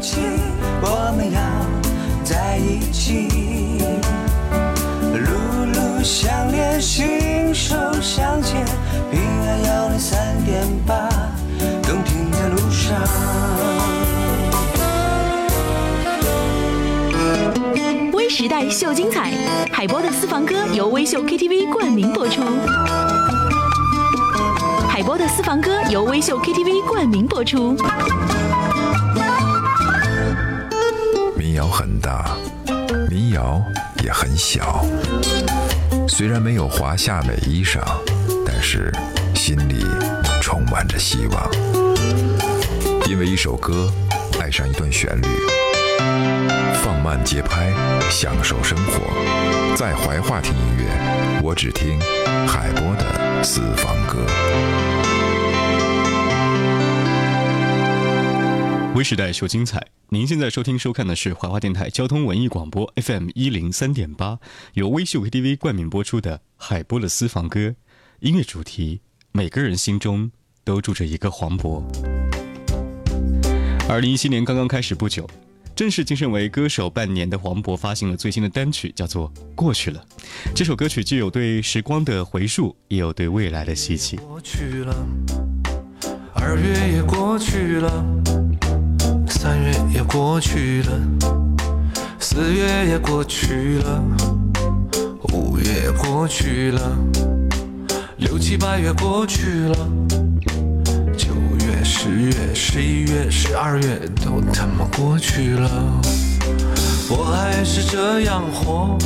[0.00, 0.16] 起，
[0.80, 1.40] 我们要
[2.24, 3.28] 在一起。
[5.12, 8.64] 路路相连，心手相牵，
[9.10, 11.08] 平安幺零三点八，
[11.82, 12.98] 动听在路上。
[18.14, 19.32] 微时代秀精彩，
[19.70, 22.40] 海波的私房歌由微秀 KTV 冠名播出。
[24.88, 27.76] 海波的私房歌由微秀 KTV 冠名播出。
[32.00, 32.36] 大，
[33.08, 33.62] 民谣
[34.02, 34.84] 也很小。
[36.08, 37.80] 虽然没有华夏美衣裳，
[38.44, 38.92] 但是
[39.34, 39.84] 心里
[40.40, 41.50] 充满着希望。
[43.08, 43.92] 因为一首歌，
[44.40, 45.28] 爱上一段旋律。
[46.82, 47.70] 放慢节拍，
[48.10, 52.00] 享受生活，在怀化听音乐，我只听
[52.48, 54.24] 海波的私房歌。
[58.94, 59.80] 微时代秀精彩，
[60.12, 64.40] 您现在收听收看的是怀化电台交通文艺广播 FM 一零三点八，
[64.72, 67.76] 由微秀 KTV 冠名播出的海波的私房歌
[68.18, 69.02] 音乐主题。
[69.30, 70.32] 每个人心中
[70.64, 71.84] 都住着一个黄渤。
[73.88, 75.30] 二零一七年刚刚开始不久。
[75.76, 80.04] 正式晋升为歌手半年的黄渤发行了最新的单曲，叫做《过去了》。
[80.52, 84.16] 这首歌曲既有对时光的回溯，也有对未来的希冀。
[84.16, 85.06] 过去了，
[86.34, 88.04] 二月也过去了，
[89.60, 90.92] 月也过去了，
[92.18, 94.02] 四月也过去了，
[95.32, 96.96] 五月也过去了，
[98.16, 99.76] 六七八月过去了。
[101.16, 101.34] 九
[101.66, 105.70] 月十月、十一月、十二月都他妈过去了，
[107.08, 108.96] 我还是这样活，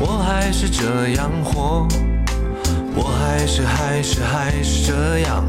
[0.00, 1.86] 我还是这样活，
[2.94, 5.44] 我还是还是还是这样，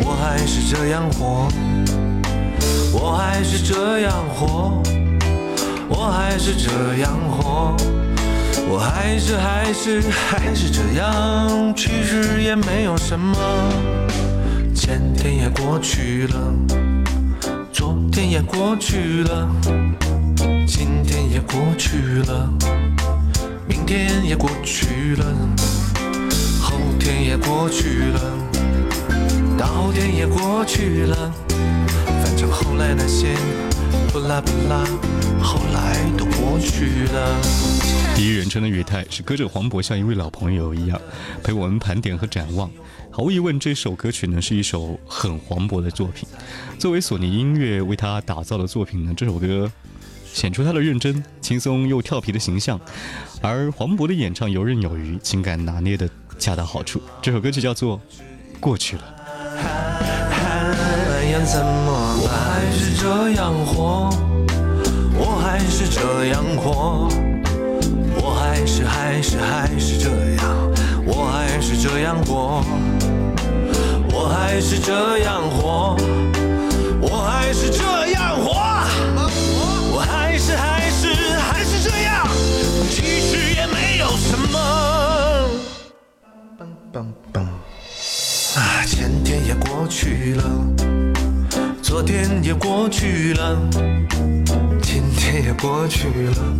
[0.00, 1.48] 我还是这样活，
[2.92, 4.82] 我还是这样活，
[5.88, 7.76] 我还是这样活，
[8.68, 13.36] 我还是还是还是这样，其实也没有什么。
[14.74, 16.54] 前天也过去了，
[17.72, 19.48] 昨天也过去了，
[20.66, 22.48] 今天也过去了，
[23.66, 25.24] 明天也过去了，
[26.60, 28.20] 后天也过去了，
[29.58, 31.32] 大后天也过去了，
[32.38, 33.34] 像后来那些
[34.12, 34.84] 不拉不拉，
[35.42, 37.36] 后来都过去了。
[38.14, 41.00] 第一人称的语态是歌者黄渤像一位老朋友一样，
[41.42, 42.70] 陪我们盘点和展望。
[43.10, 46.28] 毫无疑问，这首歌曲呢是一首很黄渤的作品。
[46.78, 49.68] 作为索尼音乐为他打造的作品呢，这首歌
[50.32, 52.80] 显出他的认真、轻松又调皮的形象，
[53.42, 57.02] 而黄渤的演唱游刃有余，情感拿捏的恰到好处。
[57.20, 57.98] 这首歌曲叫做
[58.60, 59.02] 《过去了》。
[61.40, 64.10] 我还是这样活，
[65.16, 67.08] 我还是这样活，
[68.20, 70.10] 我还是还是还是这
[70.42, 70.68] 样，
[71.06, 72.64] 我还是这样过。
[74.12, 75.96] 我还是这样活，
[77.00, 78.50] 我还是这样活，
[79.94, 82.26] 我还是还是还是这样，
[82.90, 84.58] 其实也没有什么。
[88.56, 90.57] 啊，前天也过去了，
[91.98, 93.58] 昨天也过去了，
[94.80, 96.54] 今天也过去了，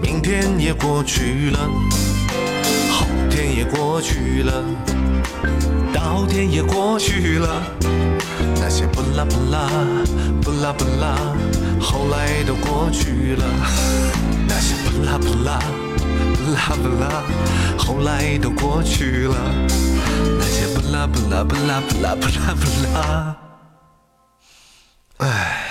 [0.00, 1.58] 明天也过去了，
[2.88, 4.64] 后天也过去了。
[5.92, 7.64] 到天也过去了，
[8.60, 9.68] 那些不拉不拉
[10.40, 11.16] 不拉不拉，
[11.80, 13.44] 后来都过去了。
[14.46, 15.58] 那些不拉不拉
[16.36, 17.24] 不拉不拉，
[17.76, 19.34] 后来都过去了。
[20.38, 23.36] 那些不拉不拉不拉不拉不拉不拉，
[25.24, 25.68] 唉。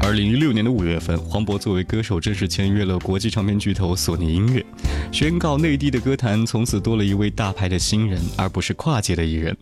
[0.00, 4.64] 二零一六年的五月份，黄渤作为歌手正式签约了国际唱片巨头索尼音乐，
[5.12, 9.54] 宣告内地的歌坛从此多了一位大牌的新人，而不是跨界的艺人。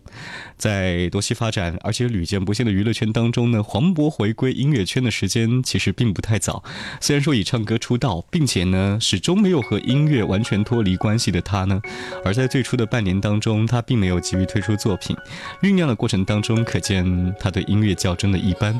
[0.57, 6.63] 在多栖发展而且屡见不鲜的娱乐圈当中呢，黄渤回归音乐圈的时间其实并不太早。
[7.01, 11.81] 虽然说以唱歌出道，并且呢始终没有和音乐完全脱离关系的他呢，
[12.23, 15.15] 而在最初的半年当中，他并没有急于推出作品，
[15.63, 18.79] 酝酿的过程当中，可见他对音乐较真的一般。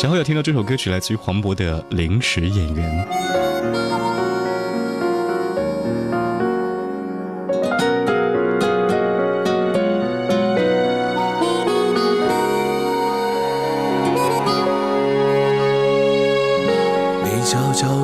[0.00, 3.06] 然后要听到这首歌曲，来自于黄渤的《临时演员》。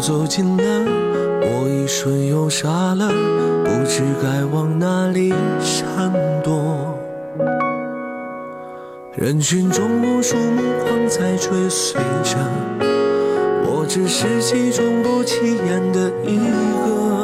[0.07, 0.63] 走近了，
[1.41, 3.09] 我一瞬又傻了，
[3.65, 6.13] 不知该往哪里闪
[6.43, 6.95] 躲。
[9.15, 12.37] 人群中无数目光在追随着，
[13.65, 17.24] 我只是其中不起眼的一个。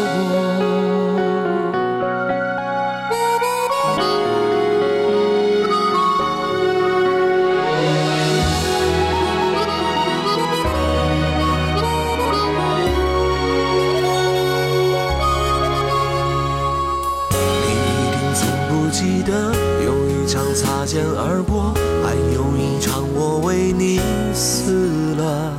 [19.01, 19.51] 记得，
[19.83, 21.73] 有一场擦肩而过，
[22.05, 23.99] 还有一场我为你
[24.31, 25.57] 死了。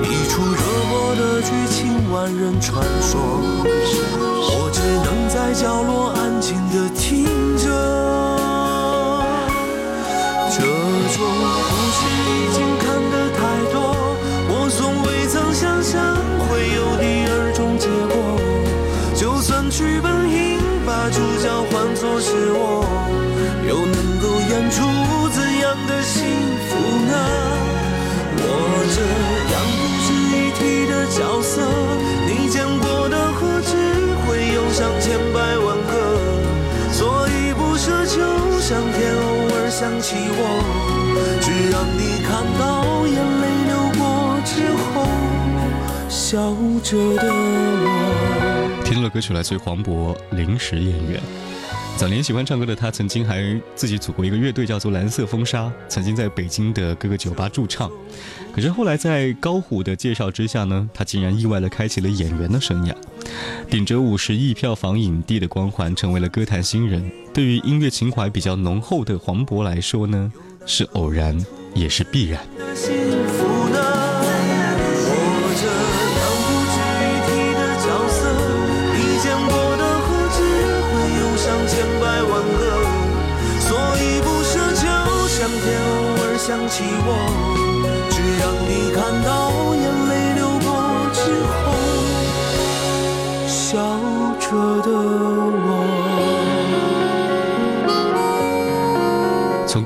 [0.00, 3.18] 一出热播的剧情，万人传说，
[3.66, 7.07] 我只能在角落安静的听
[40.08, 40.40] 起我，
[41.42, 43.12] 只让你看到眼
[43.42, 44.00] 泪流过
[44.42, 44.50] 之
[44.88, 45.04] 后，
[46.08, 47.86] 笑着的我。
[48.86, 51.20] 听了歌曲来自于黄渤《临时演员》。
[51.98, 57.90] 早年喜欢唱歌的他，曾经还自己组过一个乐队，叫做蓝色风沙，曾经在北京的各个酒吧驻唱。
[58.54, 62.94] 可是后来在高虎的介绍之下呢，他竟然意外地开启了演员的生涯，
[63.68, 67.02] 顶着五十亿票房影帝的光环，成为了歌坛新人。
[67.34, 70.32] 对于音乐情怀比较浓厚的黄渤来说呢，
[70.66, 71.36] 是偶然，
[71.74, 72.40] 也是必然。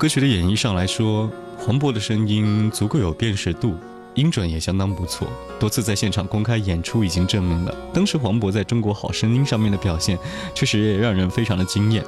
[0.02, 3.76] 歌曲的演绎上来说，黄渤的声音足够有辨识度，
[4.16, 5.28] 音准也相当不错。
[5.60, 10.18] 多次在现场公开演出已经证明了，当时黄渤在中国好声音上面的表现，
[10.56, 12.04] 确实也让人非常的惊艳。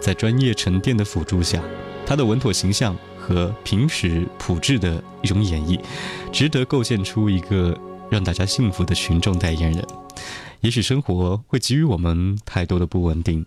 [0.00, 1.60] 在专业沉淀的辅助下，
[2.06, 5.80] 他的稳妥形象和平时朴质的一种演绎，
[6.30, 7.76] 值得构建出一个
[8.08, 9.84] 让大家幸福的群众代言人。
[10.60, 13.44] 也许生活会给予我们太多的不稳定，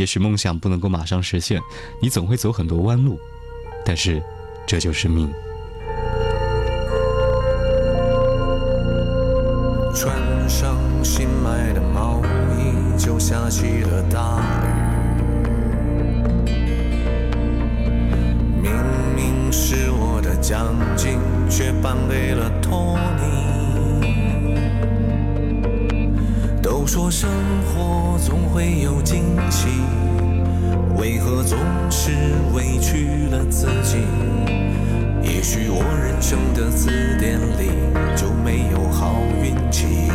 [0.00, 1.60] 也许梦想不能够马上实现，
[2.00, 3.20] 你总会走很多弯路，
[3.84, 4.22] 但是
[4.66, 5.30] 这就是命。
[9.94, 10.16] 穿
[10.48, 12.22] 上新买的毛
[12.56, 14.80] 衣，就下起了大雨。
[18.62, 18.72] 明
[19.14, 21.18] 明是我的奖金，
[21.50, 23.39] 却颁给了托尼。
[26.80, 27.28] 都说生
[27.66, 29.68] 活总会有惊喜，
[30.96, 31.58] 为何总
[31.90, 32.10] 是
[32.54, 33.98] 委屈了自己？
[35.22, 37.70] 也许我人生的字典里
[38.16, 40.10] 就没有好运气。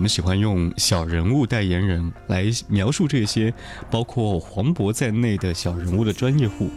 [0.00, 3.52] 我们喜欢用小人物代言人来描述这些
[3.90, 6.70] 包括黄渤在内的小人物的专业户。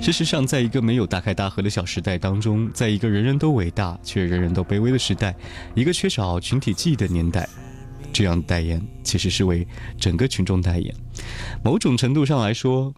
[0.00, 5.36] 事实上，在一个没有大开大合的小时代当中，在一个人人都伟大却人人都卑微的时代，
[5.74, 7.46] 一个缺少群体记忆的年代，
[8.10, 9.68] 这样的代言其实是为
[10.00, 10.94] 整个群众代言。
[11.62, 12.94] 某种程度上来说，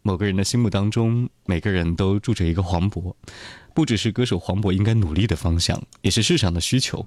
[0.00, 3.14] 某个人的心目当中，每个人都住着一个黄渤，
[3.74, 7.06] 不只是歌手黄渤应该努力的方向，也是市场的需求。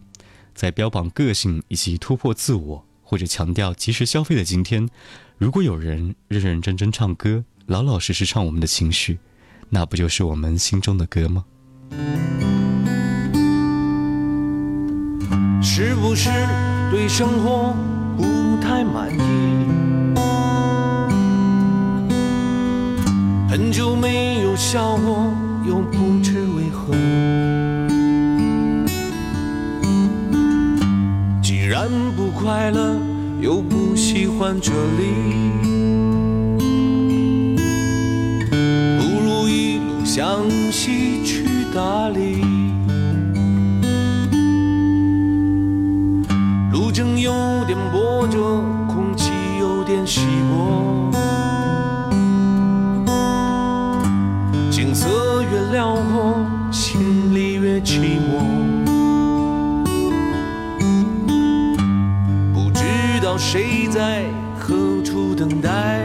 [0.57, 4.89] 在标榜个性以及突破自我，或者强调及时消费的今天，
[5.37, 9.19] 如果有人认认真真唱歌，老老实实唱我们的情绪，
[9.69, 11.45] 那不就是我们心中的歌吗？
[15.61, 16.31] 是不是
[16.89, 17.75] 对生活
[18.17, 19.21] 不太满意？
[23.47, 25.31] 很久没有笑过，
[25.67, 27.26] 又不知为何。
[32.39, 32.95] 快乐，
[33.41, 35.05] 又不喜欢这里，
[38.99, 42.06] 不如一路向西去大
[63.97, 64.25] 在
[64.55, 65.99] 何处等待，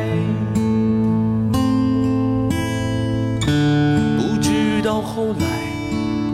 [4.16, 5.44] 不知道后来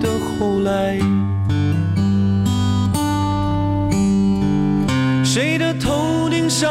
[0.00, 1.00] 的后来。
[5.25, 6.71] 谁的头顶上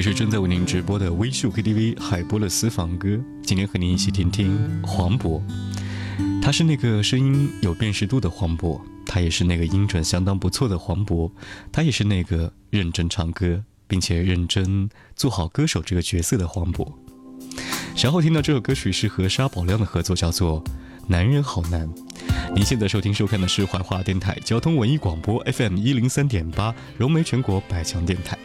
[0.00, 5.42] 里是正在为您直播的微秀 KTV 海波的私房歌，今天和您一起听听黄渤。
[6.40, 11.30] 他是那个声音有辨识度的黄渤，他也是那个音准相当不错的黄渤，
[11.70, 16.90] 他也是那个认真唱歌并且认真做好歌手这个角色的黄渤。
[17.94, 20.64] 稍后听到这首歌曲是和沙宝亮的合作，叫做
[21.08, 21.86] 《男人好难》。
[22.54, 28.38] 您现在收听收看的是怀化电台交通文艺广播 FM 一零三点八，融媒全国百强电台。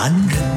[0.00, 0.49] 男人，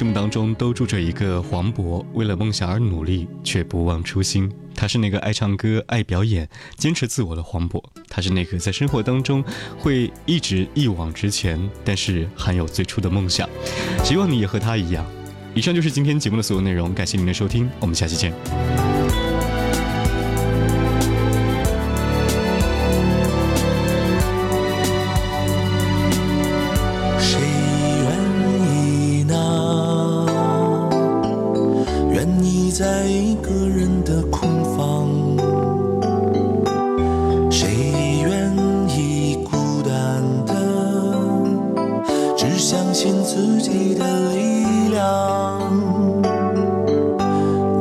[0.00, 4.50] 心目当中都住着一个黄渤，为了梦想而努力，却不忘初心。
[4.74, 7.84] 他是那个爱唱歌、爱表演、坚持自我的黄渤。
[8.08, 9.44] 他是那个在生活当中
[9.76, 13.46] 会一直一往直前，但是还有最初的梦想。
[14.02, 15.04] 希望你也和他一样。
[15.54, 18.89] 以上就是今天节目的所有内容，感谢您的收听，我们下期见。
[42.70, 45.58] 相信自己的力量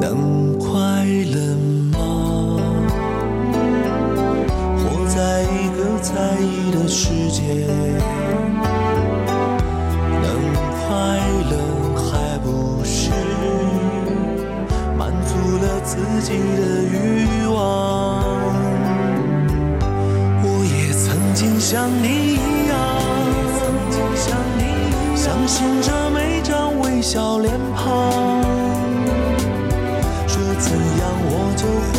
[0.01, 1.37] 能快乐
[1.91, 2.57] 吗？
[4.79, 7.67] 活在一个在意的世界
[10.23, 10.25] 能
[10.73, 10.87] 快
[11.51, 11.53] 乐
[11.95, 13.11] 还不是？
[14.97, 17.53] 满足了自己的欲望。
[20.41, 22.39] 我也曾经像你。
[22.41, 22.58] 一
[25.21, 28.41] 相信着每张微笑脸庞。
[30.25, 31.98] 说怎样我就会